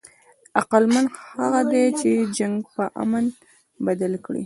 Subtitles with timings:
[0.59, 3.25] عقلمند هغه دئ، چي جنګ په امن
[3.85, 4.39] بدل کي.